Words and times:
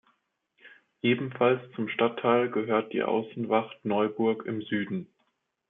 Ebenfalls 1.03 1.61
zum 1.75 1.87
Stadtteil 1.87 2.49
gehört 2.49 2.91
die 2.91 3.03
Aussenwacht 3.03 3.85
Neuburg 3.85 4.47
im 4.47 4.63
Süden. 4.63 5.05